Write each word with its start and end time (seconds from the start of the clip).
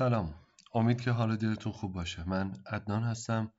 سلام. 0.00 0.34
امید 0.74 1.00
که 1.00 1.10
حال 1.10 1.36
دلتون 1.36 1.72
خوب 1.72 1.92
باشه. 1.92 2.28
من 2.28 2.54
عدنان 2.66 3.02
هستم. 3.02 3.52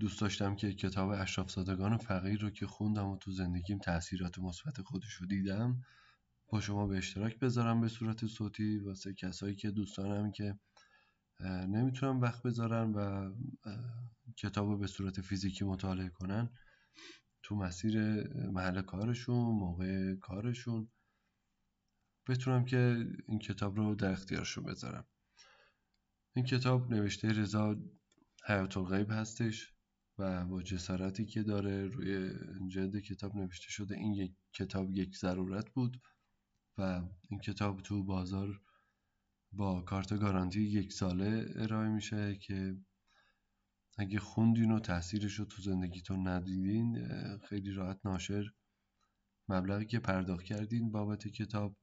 دوست 0.00 0.20
داشتم 0.20 0.56
که 0.56 0.72
کتاب 0.74 1.10
اشراف 1.10 1.50
زادگان 1.50 1.96
فقیر 1.96 2.40
رو 2.40 2.50
که 2.50 2.66
خوندم 2.66 3.06
و 3.08 3.16
تو 3.16 3.32
زندگیم 3.32 3.78
تاثیرات 3.78 4.38
مثبت 4.38 4.82
خودش 4.82 5.12
رو 5.12 5.26
دیدم 5.26 5.82
با 6.48 6.60
شما 6.60 6.86
به 6.86 6.98
اشتراک 6.98 7.38
بذارم 7.38 7.80
به 7.80 7.88
صورت 7.88 8.26
صوتی 8.26 8.78
واسه 8.78 9.14
کسایی 9.14 9.54
که 9.56 9.70
دوستانم 9.70 10.32
که 10.32 10.58
نمی‌تونم 11.68 12.20
وقت 12.20 12.42
بذارن 12.42 12.92
و 12.92 13.32
کتاب 14.36 14.68
رو 14.68 14.78
به 14.78 14.86
صورت 14.86 15.20
فیزیکی 15.20 15.64
مطالعه 15.64 16.08
کنن 16.08 16.50
تو 17.42 17.56
مسیر 17.56 18.22
محل 18.50 18.82
کارشون 18.82 19.54
موقع 19.54 20.14
کارشون. 20.14 20.88
بتونم 22.28 22.64
که 22.64 23.06
این 23.28 23.38
کتاب 23.38 23.76
رو 23.76 23.94
در 23.94 24.10
اختیارشون 24.12 24.64
بذارم. 24.64 25.06
این 26.36 26.44
کتاب 26.44 26.90
نوشته 26.90 27.28
رضا 27.28 27.76
حیات 28.46 28.76
الغیب 28.76 29.10
هستش 29.10 29.74
و 30.18 30.44
با 30.44 30.62
جسارتی 30.62 31.26
که 31.26 31.42
داره 31.42 31.86
روی 31.86 32.30
جلد 32.68 33.00
کتاب 33.00 33.36
نوشته 33.36 33.70
شده 33.70 33.94
این 33.94 34.14
یک 34.14 34.34
کتاب 34.52 34.90
یک 34.90 35.16
ضرورت 35.16 35.70
بود 35.70 36.00
و 36.78 37.02
این 37.28 37.40
کتاب 37.40 37.82
تو 37.82 38.04
بازار 38.04 38.60
با 39.52 39.80
کارت 39.80 40.18
گارانتی 40.18 40.60
یک 40.60 40.92
ساله 40.92 41.52
ارائه 41.56 41.88
میشه 41.88 42.36
که 42.36 42.76
اگه 43.98 44.18
خوندین 44.18 44.70
و 44.70 44.80
تاثیرش 44.80 45.34
رو 45.34 45.44
تو 45.44 45.62
زندگیتون 45.62 46.28
ندیدین 46.28 47.08
خیلی 47.38 47.72
راحت 47.72 48.00
ناشر 48.04 48.52
مبلغی 49.48 49.86
که 49.86 49.98
پرداخت 49.98 50.44
کردین 50.44 50.90
بابت 50.90 51.28
کتاب 51.28 51.76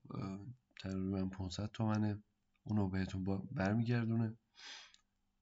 تقریبا 0.81 1.25
500 1.25 1.71
تومنه. 1.71 2.23
اونو 2.63 2.89
بهتون 2.89 3.47
برمیگردونه. 3.51 4.37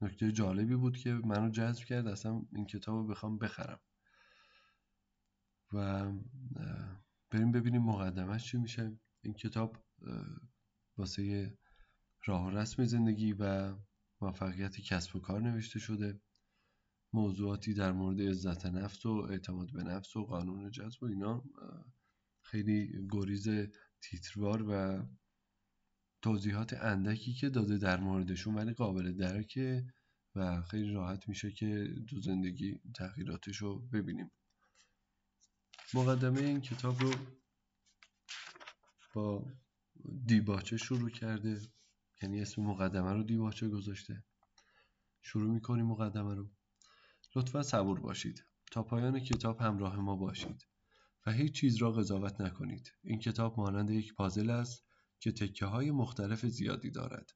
نکته 0.01 0.31
جالبی 0.31 0.75
بود 0.75 0.97
که 0.97 1.13
منو 1.13 1.49
جذب 1.49 1.83
کرد 1.83 2.07
اصلا 2.07 2.41
این 2.51 2.65
کتاب 2.65 2.95
رو 2.95 3.07
بخوام 3.07 3.37
بخرم. 3.37 3.79
و 5.73 6.11
بریم 7.31 7.51
ببینیم 7.51 7.81
مقدمش 7.81 8.51
چی 8.51 8.57
میشه. 8.57 8.99
این 9.21 9.33
کتاب 9.33 9.77
واسه 10.97 11.57
راه 12.25 12.51
رسم 12.51 12.83
زندگی 12.83 13.33
و 13.33 13.75
موفقیت 14.21 14.81
کسب 14.81 15.15
و 15.15 15.19
کار 15.19 15.41
نوشته 15.41 15.79
شده. 15.79 16.21
موضوعاتی 17.13 17.73
در 17.73 17.91
مورد 17.91 18.21
عزت 18.21 18.65
نفس 18.65 19.05
و 19.05 19.09
اعتماد 19.09 19.71
به 19.71 19.83
نفس 19.83 20.15
و 20.15 20.25
قانون 20.25 20.71
جذب 20.71 21.03
و 21.03 21.05
اینا 21.05 21.43
خیلی 22.51 23.07
گریز 23.11 23.47
تیتروار 24.01 24.63
و 24.69 25.03
توضیحات 26.21 26.73
اندکی 26.73 27.33
که 27.33 27.49
داده 27.49 27.77
در 27.77 27.99
موردشون 27.99 28.55
ولی 28.55 28.73
قابل 28.73 29.13
درکه 29.13 29.93
و 30.35 30.61
خیلی 30.61 30.93
راحت 30.93 31.29
میشه 31.29 31.51
که 31.51 31.95
تو 32.09 32.21
زندگی 32.21 32.79
تغییراتش 32.95 33.57
رو 33.57 33.79
ببینیم. 33.79 34.31
مقدمه 35.93 36.41
این 36.41 36.61
کتاب 36.61 36.99
رو 37.01 37.13
با 39.13 39.45
دیباچه 40.25 40.77
شروع 40.77 41.09
کرده 41.09 41.61
یعنی 42.21 42.41
اسم 42.41 42.61
مقدمه 42.61 43.13
رو 43.13 43.23
دیباچه 43.23 43.67
گذاشته. 43.69 44.23
شروع 45.21 45.53
می‌کنیم 45.53 45.85
مقدمه 45.85 46.35
رو. 46.35 46.49
لطفا 47.35 47.63
صبور 47.63 47.99
باشید. 47.99 48.45
تا 48.71 48.83
پایان 48.83 49.19
کتاب 49.19 49.61
همراه 49.61 49.95
ما 49.95 50.15
باشید. 50.15 50.65
و 51.25 51.31
هیچ 51.31 51.53
چیز 51.53 51.75
را 51.75 51.91
قضاوت 51.91 52.41
نکنید. 52.41 52.93
این 53.03 53.19
کتاب 53.19 53.59
مانند 53.59 53.89
یک 53.89 54.13
پازل 54.13 54.49
است 54.49 54.85
که 55.19 55.31
تکه 55.31 55.65
های 55.65 55.91
مختلف 55.91 56.45
زیادی 56.45 56.91
دارد 56.91 57.31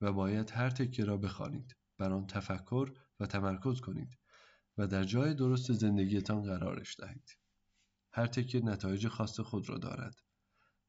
و 0.00 0.12
باید 0.12 0.50
هر 0.50 0.70
تکه 0.70 1.04
را 1.04 1.16
بخوانید. 1.16 1.76
بر 1.98 2.12
آن 2.12 2.26
تفکر 2.26 2.92
و 3.20 3.26
تمرکز 3.26 3.80
کنید 3.80 4.18
و 4.78 4.86
در 4.86 5.04
جای 5.04 5.34
درست 5.34 5.72
زندگیتان 5.72 6.42
قرارش 6.42 7.00
دهید. 7.00 7.38
هر 8.12 8.26
تکه 8.26 8.60
نتایج 8.60 9.08
خاص 9.08 9.40
خود 9.40 9.68
را 9.68 9.78
دارد. 9.78 10.14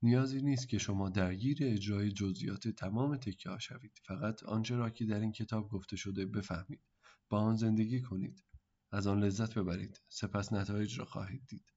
نیازی 0.02 0.42
نیست 0.42 0.70
که 0.70 0.78
شما 0.78 1.10
درگیر 1.10 1.58
اجرای 1.62 2.12
جزئیات 2.12 2.68
تمام 2.68 3.18
تکه 3.18 3.50
ها 3.50 3.60
شوید. 3.60 4.00
فقط 4.04 4.44
آنچه 4.44 4.76
را 4.76 4.90
که 4.90 5.06
در 5.06 5.20
این 5.20 5.32
کتاب 5.32 5.70
گفته 5.70 5.96
شده 5.96 6.26
بفهمید. 6.26 6.82
با 7.30 7.40
آن 7.40 7.56
زندگی 7.56 8.02
کنید. 8.02 8.44
از 8.92 9.08
آن 9.08 9.24
لذت 9.24 9.54
ببرید. 9.58 10.02
سپس 10.10 10.54
نتایج 10.54 11.00
را 11.00 11.06
خواهید 11.06 11.46
دید. 11.48 11.74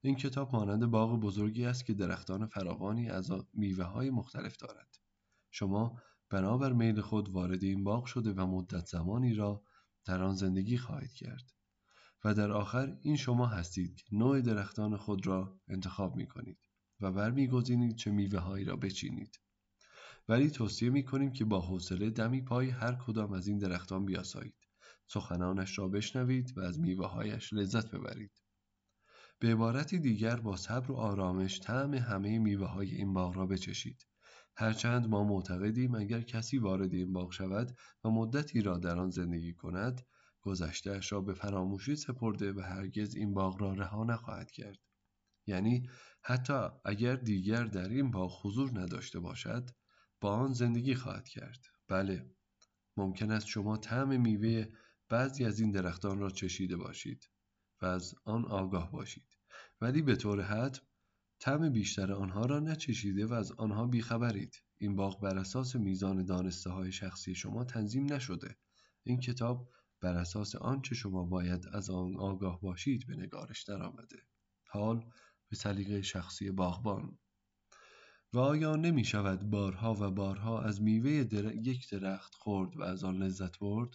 این 0.00 0.16
کتاب 0.16 0.54
مانند 0.54 0.86
باغ 0.86 1.20
بزرگی 1.20 1.64
است 1.64 1.84
که 1.84 1.94
درختان 1.94 2.46
فراوانی 2.46 3.08
از 3.08 3.30
میوه 3.54 3.84
های 3.84 4.10
مختلف 4.10 4.56
دارد. 4.56 4.96
شما 5.50 6.02
بنابر 6.30 6.72
میل 6.72 7.00
خود 7.00 7.28
وارد 7.28 7.64
این 7.64 7.84
باغ 7.84 8.04
شده 8.04 8.32
و 8.32 8.46
مدت 8.46 8.86
زمانی 8.86 9.34
را 9.34 9.62
در 10.04 10.22
آن 10.22 10.34
زندگی 10.34 10.78
خواهید 10.78 11.12
کرد. 11.12 11.52
و 12.24 12.34
در 12.34 12.50
آخر 12.52 12.98
این 13.00 13.16
شما 13.16 13.46
هستید 13.46 14.02
که 14.02 14.16
نوع 14.16 14.40
درختان 14.40 14.96
خود 14.96 15.26
را 15.26 15.60
انتخاب 15.68 16.16
می 16.16 16.26
کنید 16.26 16.58
و 17.00 17.12
برمیگزینید 17.12 17.96
چه 17.96 18.10
میوه 18.10 18.38
هایی 18.38 18.64
را 18.64 18.76
بچینید. 18.76 19.40
ولی 20.28 20.50
توصیه 20.50 20.90
می 20.90 21.04
کنیم 21.04 21.32
که 21.32 21.44
با 21.44 21.60
حوصله 21.60 22.10
دمی 22.10 22.42
پای 22.42 22.70
هر 22.70 22.94
کدام 22.94 23.32
از 23.32 23.46
این 23.46 23.58
درختان 23.58 24.04
بیاسایید. 24.04 24.54
سخنانش 25.06 25.78
را 25.78 25.88
بشنوید 25.88 26.58
و 26.58 26.60
از 26.60 26.80
میوه 26.80 27.06
هایش 27.06 27.52
لذت 27.52 27.90
ببرید. 27.90 28.42
به 29.40 29.48
عبارتی 29.48 29.98
دیگر 29.98 30.36
با 30.36 30.56
صبر 30.56 30.90
و 30.90 30.96
آرامش 30.96 31.60
طعم 31.60 31.94
همه 31.94 32.38
میوه 32.38 32.66
های 32.66 32.94
این 32.94 33.12
باغ 33.12 33.36
را 33.36 33.46
بچشید. 33.46 34.06
هرچند 34.56 35.08
ما 35.08 35.24
معتقدیم 35.24 35.94
اگر 35.94 36.20
کسی 36.20 36.58
وارد 36.58 36.94
این 36.94 37.12
باغ 37.12 37.32
شود 37.32 37.76
و 38.04 38.10
مدتی 38.10 38.60
را 38.60 38.78
در 38.78 38.98
آن 38.98 39.10
زندگی 39.10 39.54
کند 39.54 40.06
گذشتهاش 40.40 41.12
را 41.12 41.20
به 41.20 41.34
فراموشی 41.34 41.96
سپرده 41.96 42.52
و 42.52 42.60
هرگز 42.60 43.14
این 43.14 43.34
باغ 43.34 43.62
را 43.62 43.72
رها 43.72 44.04
نخواهد 44.04 44.50
کرد. 44.50 44.78
یعنی 45.46 45.88
حتی 46.22 46.68
اگر 46.84 47.16
دیگر 47.16 47.64
در 47.64 47.88
این 47.88 48.10
باغ 48.10 48.46
حضور 48.46 48.80
نداشته 48.80 49.20
باشد 49.20 49.70
با 50.20 50.32
آن 50.32 50.52
زندگی 50.52 50.94
خواهد 50.94 51.28
کرد. 51.28 51.60
بله 51.88 52.30
ممکن 52.96 53.30
است 53.30 53.46
شما 53.46 53.76
طعم 53.76 54.20
میوه 54.20 54.66
بعضی 55.08 55.44
از 55.44 55.60
این 55.60 55.70
درختان 55.70 56.18
را 56.18 56.30
چشیده 56.30 56.76
باشید. 56.76 57.28
و 57.82 57.86
از 57.86 58.14
آن 58.24 58.44
آگاه 58.44 58.92
باشید. 58.92 59.36
ولی 59.80 60.02
به 60.02 60.16
طور 60.16 60.42
حتم 60.42 60.82
طعم 61.40 61.72
بیشتر 61.72 62.12
آنها 62.12 62.46
را 62.46 62.60
نچشیده 62.60 63.26
و 63.26 63.32
از 63.32 63.52
آنها 63.52 63.86
بیخبرید. 63.86 64.62
این 64.78 64.96
باغ 64.96 65.20
بر 65.20 65.38
اساس 65.38 65.76
میزان 65.76 66.24
دانسته 66.24 66.70
های 66.70 66.92
شخصی 66.92 67.34
شما 67.34 67.64
تنظیم 67.64 68.12
نشده. 68.12 68.56
این 69.02 69.20
کتاب 69.20 69.70
بر 70.00 70.16
اساس 70.16 70.56
آنچه 70.56 70.94
شما 70.94 71.24
باید 71.24 71.66
از 71.72 71.90
آن 71.90 72.16
آگاه 72.16 72.60
باشید 72.60 73.06
به 73.06 73.16
نگارش 73.16 73.62
درآمده. 73.62 74.16
حال 74.68 75.10
به 75.48 75.56
سلیقه 75.56 76.02
شخصی 76.02 76.50
باغبان. 76.50 77.18
و 78.32 78.38
آیا 78.38 78.76
نمی 78.76 79.04
شود 79.04 79.50
بارها 79.50 79.94
و 79.94 80.10
بارها 80.10 80.62
از 80.62 80.82
میوه 80.82 81.10
یک 81.54 81.90
درخت 81.90 82.34
خورد 82.34 82.76
و 82.76 82.82
از 82.82 83.04
آن 83.04 83.22
لذت 83.22 83.58
برد؟ 83.58 83.90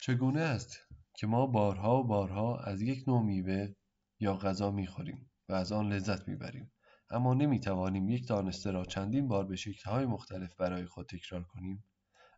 چگونه 0.00 0.40
است؟ 0.40 0.78
که 1.14 1.26
ما 1.26 1.46
بارها 1.46 2.00
و 2.00 2.06
بارها 2.06 2.58
از 2.58 2.82
یک 2.82 3.08
نوع 3.08 3.22
میوه 3.22 3.74
یا 4.20 4.34
غذا 4.34 4.70
می‌خوریم 4.70 5.30
و 5.48 5.52
از 5.52 5.72
آن 5.72 5.92
لذت 5.92 6.28
می‌بریم. 6.28 6.72
اما 7.10 7.34
نمی‌توانیم 7.34 8.08
یک 8.08 8.28
دانسته 8.28 8.70
را 8.70 8.84
چندین 8.84 9.28
بار 9.28 9.46
به 9.46 9.56
شکلهای 9.56 10.06
مختلف 10.06 10.54
برای 10.56 10.86
خود 10.86 11.06
تکرار 11.06 11.44
کنیم. 11.44 11.84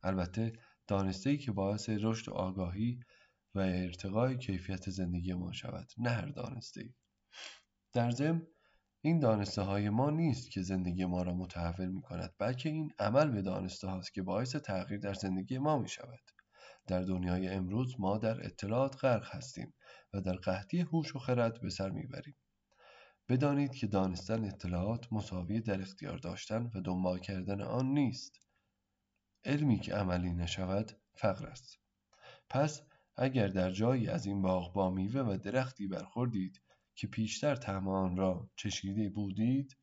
البته 0.02 0.52
دانسته 0.86 1.30
ای 1.30 1.38
که 1.38 1.52
باعث 1.52 1.88
رشد 1.88 2.28
و 2.28 2.34
آگاهی 2.34 3.00
و 3.54 3.58
ارتقای 3.58 4.38
کیفیت 4.38 4.90
زندگی 4.90 5.34
ما 5.34 5.52
شود 5.52 5.88
نه 5.98 6.10
هر 6.10 6.26
دانسته 6.26 6.94
در 7.92 8.10
ضمن 8.10 8.46
این 9.00 9.18
دانسته 9.18 9.62
های 9.62 9.90
ما 9.90 10.10
نیست 10.10 10.50
که 10.50 10.62
زندگی 10.62 11.04
ما 11.04 11.22
را 11.22 11.34
متحول 11.34 11.88
می 11.88 12.02
کند 12.02 12.34
بلکه 12.38 12.68
این 12.68 12.92
عمل 12.98 13.30
به 13.30 13.42
دانسته 13.42 13.88
هاست 13.88 14.14
که 14.14 14.22
باعث 14.22 14.56
تغییر 14.56 15.00
در 15.00 15.14
زندگی 15.14 15.58
ما 15.58 15.78
می 15.78 15.88
شود 15.88 16.20
در 16.86 17.00
دنیای 17.00 17.48
امروز 17.48 18.00
ما 18.00 18.18
در 18.18 18.46
اطلاعات 18.46 19.04
غرق 19.04 19.34
هستیم 19.34 19.74
و 20.12 20.20
در 20.20 20.36
قحطی 20.36 20.80
هوش 20.80 21.16
و 21.16 21.18
خرد 21.18 21.60
به 21.60 21.70
سر 21.70 21.90
می‌بریم. 21.90 22.36
بدانید 23.28 23.74
که 23.74 23.86
دانستن 23.86 24.44
اطلاعات 24.44 25.12
مساوی 25.12 25.60
در 25.60 25.80
اختیار 25.80 26.18
داشتن 26.18 26.70
و 26.74 26.80
دنبال 26.80 27.18
کردن 27.18 27.62
آن 27.62 27.86
نیست. 27.86 28.32
علمی 29.44 29.78
که 29.78 29.94
عملی 29.94 30.32
نشود 30.32 30.92
فقر 31.14 31.46
است. 31.46 31.78
پس 32.50 32.82
اگر 33.16 33.48
در 33.48 33.70
جایی 33.70 34.08
از 34.08 34.26
این 34.26 34.42
باغ 34.42 34.72
با 34.72 34.90
میوه 34.90 35.20
و 35.20 35.36
درختی 35.36 35.86
برخوردید 35.86 36.62
که 36.94 37.06
پیشتر 37.06 37.54
طعم 37.54 37.88
آن 37.88 38.16
را 38.16 38.50
چشیده 38.56 39.08
بودید 39.08 39.76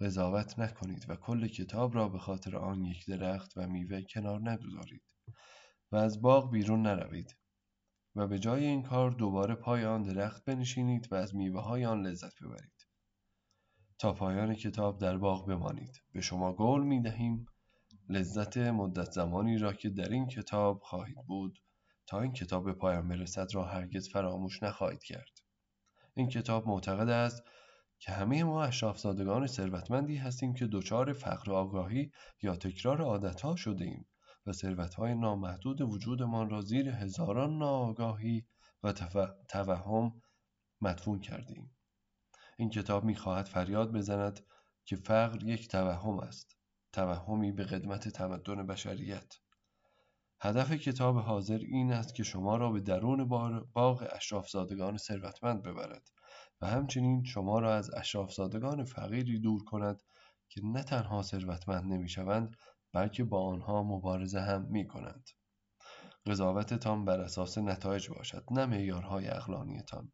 قضاوت 0.00 0.58
نکنید 0.58 1.10
و 1.10 1.16
کل 1.16 1.48
کتاب 1.48 1.94
را 1.94 2.08
به 2.08 2.18
خاطر 2.18 2.56
آن 2.56 2.84
یک 2.84 3.06
درخت 3.06 3.52
و 3.56 3.66
میوه 3.68 4.02
کنار 4.02 4.50
نگذارید. 4.50 5.02
و 5.92 5.96
از 5.96 6.22
باغ 6.22 6.50
بیرون 6.50 6.82
نروید 6.82 7.36
و 8.16 8.26
به 8.26 8.38
جای 8.38 8.64
این 8.64 8.82
کار 8.82 9.10
دوباره 9.10 9.54
پای 9.54 9.84
آن 9.84 10.02
درخت 10.02 10.44
بنشینید 10.44 11.12
و 11.12 11.14
از 11.14 11.34
میوه 11.34 11.60
های 11.60 11.84
آن 11.84 12.06
لذت 12.06 12.42
ببرید. 12.42 12.86
تا 13.98 14.12
پایان 14.12 14.54
کتاب 14.54 15.00
در 15.00 15.18
باغ 15.18 15.46
بمانید. 15.46 16.02
به 16.12 16.20
شما 16.20 16.52
قول 16.52 16.82
می 16.82 17.02
دهیم 17.02 17.46
لذت 18.08 18.58
مدت 18.58 19.10
زمانی 19.10 19.58
را 19.58 19.72
که 19.72 19.90
در 19.90 20.08
این 20.08 20.26
کتاب 20.26 20.80
خواهید 20.82 21.26
بود 21.26 21.58
تا 22.06 22.20
این 22.20 22.32
کتاب 22.32 22.64
به 22.64 22.72
پایان 22.72 23.08
برسد 23.08 23.54
را 23.54 23.64
هرگز 23.64 24.08
فراموش 24.08 24.62
نخواهید 24.62 25.02
کرد. 25.02 25.40
این 26.14 26.28
کتاب 26.28 26.68
معتقد 26.68 27.08
است 27.08 27.42
که 27.98 28.12
همه 28.12 28.44
ما 28.44 28.64
اشرافزادگان 28.64 29.46
ثروتمندی 29.46 30.16
هستیم 30.16 30.54
که 30.54 30.66
دچار 30.66 31.12
فقر 31.12 31.52
آگاهی 31.52 32.10
یا 32.42 32.56
تکرار 32.56 33.02
عادتها 33.02 33.56
شده 33.56 33.84
ایم 33.84 34.06
و 34.46 34.52
ثروتهای 34.52 35.14
نامحدود 35.14 35.80
وجودمان 35.80 36.50
را 36.50 36.60
زیر 36.60 36.88
هزاران 36.88 37.58
ناآگاهی 37.58 38.46
و 38.82 38.92
توهم 39.48 40.22
مدفون 40.80 41.20
کردیم. 41.20 41.76
این 42.58 42.70
کتاب 42.70 43.04
می‌خواهد 43.04 43.46
فریاد 43.46 43.92
بزند 43.92 44.40
که 44.84 44.96
فقر 44.96 45.42
یک 45.42 45.68
توهم 45.68 46.18
است 46.18 46.56
توهمی 46.92 47.52
به 47.52 47.64
قدمت 47.64 48.08
تمدن 48.08 48.66
بشریت. 48.66 49.34
هدف 50.40 50.72
کتاب 50.72 51.18
حاضر 51.18 51.58
این 51.58 51.92
است 51.92 52.14
که 52.14 52.22
شما 52.22 52.56
را 52.56 52.72
به 52.72 52.80
درون 52.80 53.24
باغ 53.72 54.08
اشرافزادگان 54.12 54.96
ثروتمند 54.96 55.62
ببرد 55.62 56.08
و 56.60 56.66
همچنین 56.66 57.24
شما 57.24 57.58
را 57.58 57.74
از 57.74 57.94
اشرافزادگان 57.94 58.84
فقیری 58.84 59.38
دور 59.38 59.64
کند 59.64 60.02
که 60.48 60.60
نه 60.64 60.82
تنها 60.82 61.22
ثروتمند 61.22 61.92
نمی‌شوند 61.92 62.56
بلکه 62.96 63.24
با 63.24 63.46
آنها 63.46 63.82
مبارزه 63.82 64.40
هم 64.40 64.62
می 64.70 64.86
کنند. 64.86 65.30
قضاوتتان 66.26 67.04
بر 67.04 67.20
اساس 67.20 67.58
نتایج 67.58 68.08
باشد 68.08 68.44
نه 68.50 68.66
معیارهای 68.66 69.28
اقلانیتان 69.28 70.12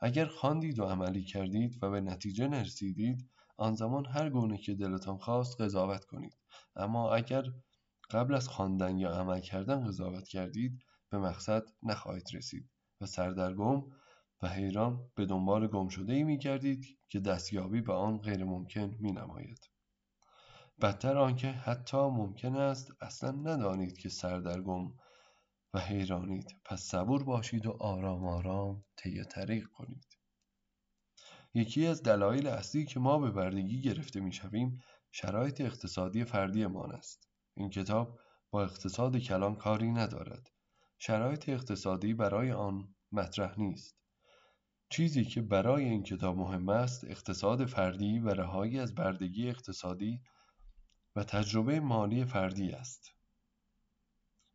اگر 0.00 0.26
خواندید 0.26 0.78
و 0.78 0.84
عملی 0.84 1.24
کردید 1.24 1.82
و 1.82 1.90
به 1.90 2.00
نتیجه 2.00 2.48
نرسیدید 2.48 3.30
آن 3.56 3.74
زمان 3.74 4.06
هر 4.06 4.30
گونه 4.30 4.58
که 4.58 4.74
دلتان 4.74 5.18
خواست 5.18 5.60
قضاوت 5.60 6.04
کنید 6.04 6.36
اما 6.76 7.14
اگر 7.14 7.44
قبل 8.10 8.34
از 8.34 8.48
خواندن 8.48 8.98
یا 8.98 9.10
عمل 9.10 9.40
کردن 9.40 9.84
قضاوت 9.84 10.28
کردید 10.28 10.78
به 11.10 11.18
مقصد 11.18 11.62
نخواهید 11.82 12.28
رسید 12.34 12.70
و 13.00 13.06
سردرگم 13.06 13.82
و 14.42 14.48
حیران 14.48 15.10
به 15.14 15.26
دنبال 15.26 15.66
گم 15.66 15.88
شده 15.88 16.12
ای 16.12 16.24
می 16.24 16.38
گردید 16.38 16.98
که 17.08 17.20
دستیابی 17.20 17.80
به 17.80 17.92
آن 17.92 18.18
غیر 18.18 18.44
ممکن 18.44 18.96
می 19.00 19.12
نماید. 19.12 19.75
بدتر 20.80 21.18
آنکه 21.18 21.48
حتی 21.48 21.96
ممکن 21.96 22.56
است 22.56 22.92
اصلا 23.00 23.30
ندانید 23.30 23.98
که 23.98 24.08
سردرگم 24.08 24.92
و 25.74 25.78
حیرانید. 25.78 26.56
پس 26.64 26.80
صبور 26.80 27.24
باشید 27.24 27.66
و 27.66 27.76
آرام 27.80 28.24
آرام 28.24 28.84
طی 28.96 29.24
طریق 29.24 29.66
کنید. 29.66 30.06
یکی 31.54 31.86
از 31.86 32.02
دلایل 32.02 32.46
اصلی 32.46 32.84
که 32.84 33.00
ما 33.00 33.18
به 33.18 33.30
بردگی 33.30 33.82
گرفته 33.82 34.20
می‌شویم 34.20 34.78
شرایط 35.12 35.60
اقتصادی 35.60 36.24
فردیمان 36.24 36.92
است. 36.92 37.28
این 37.56 37.70
کتاب 37.70 38.18
با 38.50 38.62
اقتصاد 38.62 39.16
کلان 39.16 39.54
کاری 39.54 39.90
ندارد. 39.90 40.48
شرایط 40.98 41.48
اقتصادی 41.48 42.14
برای 42.14 42.52
آن 42.52 42.94
مطرح 43.12 43.60
نیست. 43.60 43.96
چیزی 44.90 45.24
که 45.24 45.42
برای 45.42 45.84
این 45.84 46.02
کتاب 46.02 46.36
مهم 46.36 46.68
است 46.68 47.04
اقتصاد 47.04 47.66
فردی 47.66 48.18
و 48.18 48.28
رهایی 48.28 48.78
از 48.78 48.94
بردگی 48.94 49.48
اقتصادی 49.48 50.20
و 51.16 51.24
تجربه 51.24 51.80
مالی 51.80 52.24
فردی 52.24 52.70
است. 52.70 53.14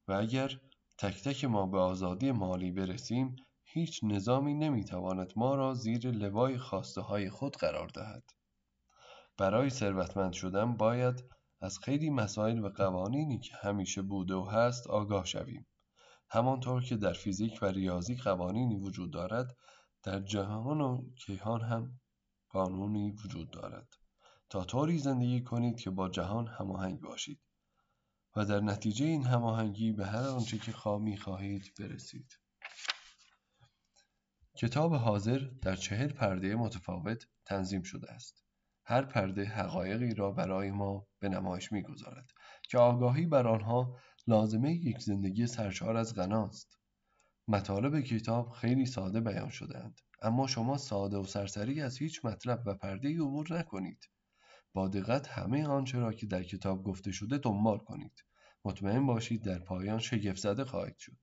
و 0.07 0.13
اگر 0.13 0.59
تک 0.97 1.23
تک 1.23 1.45
ما 1.45 1.65
به 1.65 1.79
آزادی 1.79 2.31
مالی 2.31 2.71
برسیم 2.71 3.35
هیچ 3.63 3.99
نظامی 4.03 4.53
نمی‌تواند 4.53 5.33
ما 5.35 5.55
را 5.55 5.73
زیر 5.73 6.11
لوای 6.11 6.57
خواسته 6.57 7.01
های 7.01 7.29
خود 7.29 7.57
قرار 7.57 7.87
دهد. 7.87 8.23
برای 9.37 9.69
ثروتمند 9.69 10.33
شدن 10.33 10.77
باید 10.77 11.23
از 11.61 11.79
خیلی 11.79 12.09
مسائل 12.09 12.59
و 12.59 12.69
قوانینی 12.69 13.39
که 13.39 13.55
همیشه 13.61 14.01
بوده 14.01 14.35
و 14.35 14.45
هست 14.45 14.87
آگاه 14.87 15.25
شویم. 15.25 15.67
همانطور 16.29 16.83
که 16.83 16.97
در 16.97 17.13
فیزیک 17.13 17.59
و 17.61 17.65
ریاضی 17.65 18.15
قوانینی 18.15 18.75
وجود 18.75 19.13
دارد 19.13 19.57
در 20.03 20.19
جهان 20.19 20.81
و 20.81 21.09
کیهان 21.25 21.61
هم 21.61 21.99
قانونی 22.49 23.11
وجود 23.11 23.51
دارد. 23.51 24.00
تا 24.51 24.63
طوری 24.63 24.98
زندگی 24.98 25.44
کنید 25.44 25.80
که 25.80 25.89
با 25.89 26.09
جهان 26.09 26.48
هماهنگ 26.48 27.01
باشید 27.01 27.39
و 28.36 28.45
در 28.45 28.59
نتیجه 28.59 29.06
این 29.06 29.24
هماهنگی 29.24 29.92
به 29.92 30.06
هر 30.06 30.24
آنچه 30.24 30.57
که 30.57 30.74
می 31.01 31.18
خواهید 31.18 31.74
برسید. 31.80 32.39
کتاب 34.57 34.95
حاضر 34.95 35.38
در 35.38 35.75
چهل 35.75 36.07
پرده 36.07 36.56
متفاوت 36.56 37.27
تنظیم 37.45 37.81
شده 37.81 38.12
است. 38.12 38.45
هر 38.86 39.01
پرده 39.01 39.45
حقایقی 39.45 40.13
را 40.13 40.31
برای 40.31 40.71
ما 40.71 41.07
به 41.19 41.30
نمایش 41.30 41.71
می‌گذارد 41.71 42.30
که 42.69 42.77
آگاهی 42.77 43.25
بر 43.25 43.47
آنها 43.47 43.97
لازمه 44.27 44.74
یک 44.74 45.00
زندگی 45.00 45.47
سرشار 45.47 45.97
از 45.97 46.15
غناست 46.15 46.80
مطالب 47.47 48.01
کتاب 48.01 48.50
خیلی 48.50 48.86
ساده 48.86 49.21
بیان 49.21 49.50
شدهاند 49.50 50.00
اما 50.21 50.47
شما 50.47 50.77
ساده 50.77 51.18
و 51.18 51.24
سرسری 51.24 51.81
از 51.81 51.97
هیچ 51.97 52.25
مطلب 52.25 52.63
و 52.65 52.75
پرده 52.75 53.09
عبور 53.09 53.59
نکنید. 53.59 54.12
با 54.73 54.88
دقت 54.88 55.27
همه 55.27 55.68
آنچه 55.68 56.00
را 56.00 56.13
که 56.13 56.25
در 56.25 56.44
کتاب 56.44 56.83
گفته 56.83 57.12
شده 57.12 57.38
دنبال 57.38 57.77
کنید. 57.77 58.23
مطمئن 58.65 59.06
باشید 59.06 59.44
در 59.44 59.59
پایان 59.59 60.00
شگفت 60.00 60.41
زده 60.41 60.65
خواهید 60.65 60.97
شد. 60.97 61.18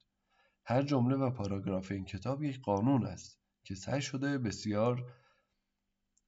هر 0.65 0.83
جمله 0.83 1.17
و 1.17 1.31
پاراگراف 1.31 1.91
این 1.91 2.05
کتاب 2.05 2.43
یک 2.43 2.61
قانون 2.61 3.07
است 3.07 3.41
که 3.65 3.75
سعی 3.75 4.03
شده 4.03 4.39
بسیار 4.39 5.13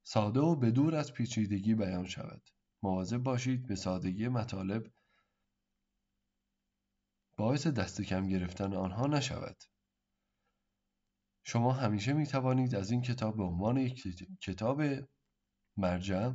ساده 0.02 0.40
و 0.40 0.56
بدور 0.56 0.94
از 0.96 1.12
پیچیدگی 1.12 1.74
بیان 1.74 2.06
شود. 2.06 2.50
مواظب 2.82 3.18
باشید 3.18 3.66
به 3.66 3.74
سادگی 3.74 4.28
مطالب 4.28 4.92
باعث 7.36 7.66
دست 7.66 8.02
کم 8.02 8.26
گرفتن 8.26 8.74
آنها 8.74 9.06
نشود. 9.06 9.56
شما 11.44 11.72
همیشه 11.72 12.12
می 12.12 12.26
توانید 12.26 12.74
از 12.74 12.90
این 12.90 13.02
کتاب 13.02 13.36
به 13.36 13.42
عنوان 13.42 13.76
یک 13.76 14.02
کتاب 14.40 14.82
مرجع 15.76 16.32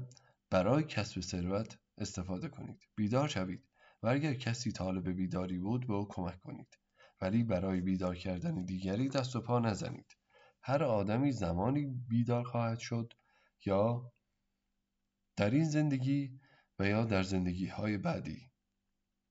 برای 0.49 0.83
کسب 0.83 1.21
ثروت 1.21 1.77
استفاده 1.97 2.49
کنید. 2.49 2.79
بیدار 2.95 3.27
شوید. 3.27 3.69
و 4.03 4.07
اگر 4.07 4.33
کسی 4.33 4.71
طالب 4.71 5.09
بیداری 5.09 5.59
بود 5.59 5.87
به 5.87 5.93
او 5.93 6.07
کمک 6.07 6.39
کنید. 6.39 6.77
ولی 7.21 7.43
برای 7.43 7.81
بیدار 7.81 8.15
کردن 8.15 8.65
دیگری 8.65 9.09
دست 9.09 9.35
و 9.35 9.41
پا 9.41 9.59
نزنید. 9.59 10.17
هر 10.61 10.83
آدمی 10.83 11.31
زمانی 11.31 11.85
بیدار 11.85 12.43
خواهد 12.43 12.79
شد 12.79 13.13
یا 13.65 14.11
در 15.35 15.49
این 15.49 15.65
زندگی 15.65 16.39
و 16.79 16.87
یا 16.87 17.05
در 17.05 17.23
زندگی 17.23 17.67
های 17.67 17.97
بعدی. 17.97 18.51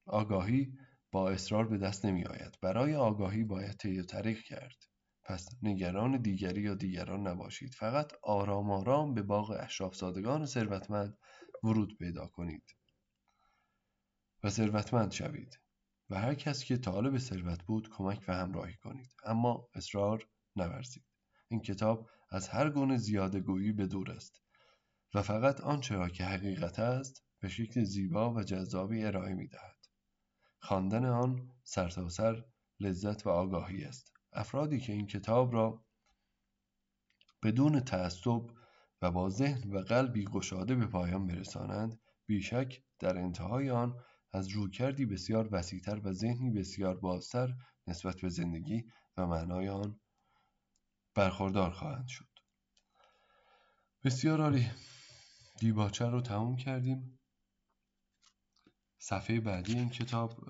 آگاهی 0.07 0.79
با 1.13 1.31
اصرار 1.31 1.69
به 1.69 1.79
دست 1.79 2.05
نمی 2.05 2.25
آید 2.25 2.59
برای 2.63 2.95
آگاهی 2.95 3.45
باید 3.45 3.77
طی 3.77 4.03
طریق 4.03 4.43
کرد. 4.43 4.94
پس 5.25 5.49
نگران 5.63 6.23
دیگری 6.23 6.61
یا 6.63 6.75
دیگران 6.75 7.27
نباشید. 7.27 7.75
فقط 7.75 8.13
آرام 8.23 8.71
آرام 8.71 9.15
به 9.15 9.23
باغ 9.23 9.57
اشرافزادگان 9.61 10.47
ثروتمند 10.47 11.19
ورود 11.63 11.99
پیدا 11.99 12.27
کنید 12.27 12.77
و 14.43 14.51
ثروتمند 14.51 15.13
شوید 15.13 15.61
و 16.11 16.21
هر 16.21 16.35
کسی 16.35 16.67
که 16.67 16.77
طالب 16.77 17.19
ثروت 17.19 17.63
بود 17.63 17.89
کمک 17.91 18.25
و 18.29 18.35
همراهی 18.35 18.75
کنید. 18.75 19.15
اما 19.25 19.69
اصرار 19.75 20.29
نورزید. 20.57 21.05
این 21.49 21.61
کتاب 21.61 22.09
از 22.31 22.49
هر 22.49 22.71
گونه 22.71 22.97
زیاده 22.97 23.41
گویی 23.41 23.73
به 23.73 23.87
دور 23.87 24.11
است 24.11 24.43
و 25.15 25.23
فقط 25.23 25.61
آنچه 25.61 25.95
را 25.95 26.09
که 26.09 26.25
حقیقت 26.25 26.79
است 26.79 27.25
به 27.41 27.49
شکل 27.49 27.85
زیبا 27.85 28.35
و 28.35 28.43
جذابی 28.43 29.05
ارائه 29.05 29.35
می 29.35 29.49
دهد. 29.49 29.77
خواندن 30.59 31.05
آن 31.05 31.51
سرتاسر 31.63 32.09
سر 32.09 32.45
لذت 32.81 33.27
و 33.27 33.31
آگاهی 33.31 33.85
است. 33.85 34.14
افرادی 34.35 34.81
که 34.81 34.93
این 34.93 35.07
کتاب 35.07 35.53
را 35.53 35.85
بدون 37.43 37.81
تعصب 37.81 38.43
و 39.03 39.11
با 39.11 39.31
ذهن 39.31 39.71
و 39.71 39.79
قلبی 39.79 40.25
گشاده 40.25 40.75
به 40.75 40.87
پایان 40.87 41.27
برسانند 41.27 42.01
بیشک 42.27 42.83
در 42.99 43.19
انتهای 43.19 43.71
آن 43.71 43.97
از 44.33 44.49
رویکردی 44.49 45.07
بسیار 45.07 45.49
وسیعتر 45.53 46.01
و 46.05 46.13
ذهنی 46.13 46.51
بسیار 46.51 46.97
بازتر 46.97 47.55
نسبت 47.87 48.21
به 48.21 48.29
زندگی 48.29 48.85
و 49.17 49.27
معنای 49.27 49.69
آن 49.69 50.01
برخوردار 51.15 51.71
خواهند 51.71 52.09
شد. 52.09 52.29
بسیار 54.05 54.41
عالی. 54.41 54.71
دیباچه 55.59 56.07
رو 56.07 56.21
تموم 56.21 56.57
کردیم. 56.57 57.19
صفحه 58.99 59.41
بعدی 59.41 59.75
این 59.75 59.89
کتاب 59.89 60.41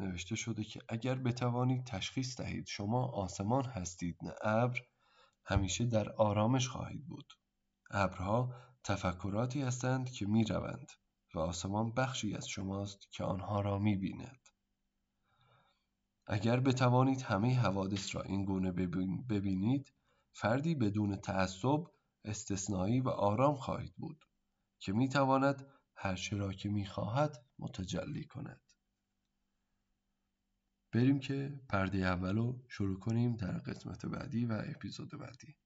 نوشته 0.00 0.36
شده 0.36 0.64
که 0.64 0.80
اگر 0.88 1.14
بتوانید 1.14 1.84
تشخیص 1.84 2.40
دهید 2.40 2.66
شما 2.66 3.04
آسمان 3.04 3.64
هستید 3.64 4.18
نه 4.22 4.34
ابر 4.42 4.80
همیشه 5.44 5.86
در 5.86 6.12
آرامش 6.12 6.68
خواهید 6.68 7.06
بود 7.06 7.32
ابرها 7.90 8.54
تفکراتی 8.84 9.62
هستند 9.62 10.10
که 10.10 10.26
می 10.26 10.44
روند 10.44 10.92
و 11.34 11.38
آسمان 11.38 11.92
بخشی 11.92 12.34
از 12.34 12.48
شماست 12.48 13.12
که 13.12 13.24
آنها 13.24 13.60
را 13.60 13.78
می 13.78 13.96
بیند. 13.96 14.48
اگر 16.26 16.60
بتوانید 16.60 17.22
همه 17.22 17.58
حوادث 17.58 18.14
را 18.14 18.22
این 18.22 18.44
گونه 18.44 18.72
ببینید 19.28 19.92
فردی 20.32 20.74
بدون 20.74 21.16
تعصب 21.16 21.84
استثنایی 22.24 23.00
و 23.00 23.08
آرام 23.08 23.54
خواهید 23.54 23.94
بود 23.96 24.24
که 24.78 24.92
می 24.92 25.08
تواند 25.08 25.66
هرچه 25.94 26.36
را 26.36 26.52
که 26.52 26.68
می‌خواهد 26.68 27.44
متجلی 27.58 28.24
کند 28.24 28.65
بریم 30.96 31.18
که 31.18 31.60
پرده 31.68 31.98
اول 31.98 32.36
رو 32.36 32.62
شروع 32.68 32.98
کنیم 32.98 33.36
در 33.36 33.58
قسمت 33.58 34.06
بعدی 34.06 34.44
و 34.44 34.52
اپیزود 34.52 35.18
بعدی. 35.18 35.56